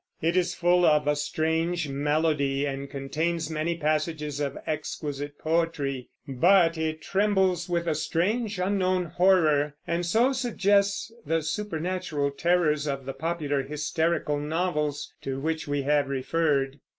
[0.19, 6.75] It is full of a strange melody, and contains many passages of exquisite poetry; but
[6.75, 13.13] it trembles with a strange, unknown horror, and so suggests the supernatural terrors of the
[13.13, 16.79] popular hysterical novels, to which we have referred.